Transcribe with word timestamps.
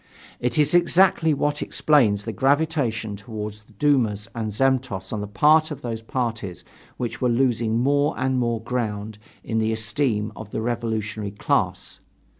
This 0.39 0.57
is 0.57 0.73
exactly 0.73 1.31
what 1.31 1.61
explains 1.61 2.23
the 2.23 2.31
gravitation 2.33 3.15
toward 3.15 3.57
dumas 3.77 4.27
and 4.33 4.49
zemstvos 4.51 5.13
on 5.13 5.21
the 5.21 5.27
part 5.27 5.69
of 5.69 5.83
those 5.83 6.01
parties 6.01 6.65
which 6.97 7.21
were 7.21 7.29
losing 7.29 7.77
more 7.77 8.15
and 8.17 8.39
more 8.39 8.61
ground 8.63 9.19
in 9.43 9.59
the 9.59 9.71
esteem 9.71 10.31
of 10.35 10.49
the 10.49 10.61
revolutionary 10.63 11.29
class. 11.29 11.99